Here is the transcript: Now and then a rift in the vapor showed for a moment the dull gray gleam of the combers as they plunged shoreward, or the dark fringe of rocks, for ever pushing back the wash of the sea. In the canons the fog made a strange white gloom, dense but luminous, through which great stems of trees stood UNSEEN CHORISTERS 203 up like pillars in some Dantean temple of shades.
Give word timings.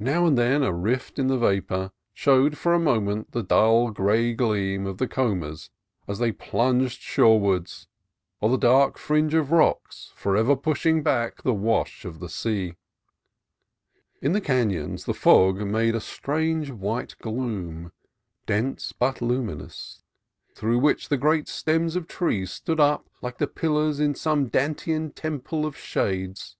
Now 0.00 0.26
and 0.26 0.36
then 0.36 0.64
a 0.64 0.72
rift 0.72 1.16
in 1.20 1.28
the 1.28 1.38
vapor 1.38 1.92
showed 2.12 2.58
for 2.58 2.74
a 2.74 2.80
moment 2.80 3.30
the 3.30 3.44
dull 3.44 3.92
gray 3.92 4.34
gleam 4.34 4.84
of 4.84 4.98
the 4.98 5.06
combers 5.06 5.70
as 6.08 6.18
they 6.18 6.32
plunged 6.32 7.00
shoreward, 7.00 7.70
or 8.40 8.50
the 8.50 8.58
dark 8.58 8.98
fringe 8.98 9.32
of 9.32 9.52
rocks, 9.52 10.12
for 10.16 10.36
ever 10.36 10.56
pushing 10.56 11.04
back 11.04 11.44
the 11.44 11.54
wash 11.54 12.04
of 12.04 12.18
the 12.18 12.28
sea. 12.28 12.74
In 14.20 14.32
the 14.32 14.40
canons 14.40 15.04
the 15.04 15.14
fog 15.14 15.58
made 15.60 15.94
a 15.94 16.00
strange 16.00 16.72
white 16.72 17.14
gloom, 17.20 17.92
dense 18.44 18.90
but 18.90 19.22
luminous, 19.22 20.02
through 20.56 20.80
which 20.80 21.08
great 21.10 21.46
stems 21.46 21.94
of 21.94 22.08
trees 22.08 22.50
stood 22.50 22.80
UNSEEN 22.80 22.88
CHORISTERS 22.88 23.20
203 23.20 23.28
up 23.28 23.40
like 23.40 23.54
pillars 23.54 24.00
in 24.00 24.16
some 24.16 24.48
Dantean 24.48 25.12
temple 25.12 25.64
of 25.64 25.76
shades. 25.78 26.56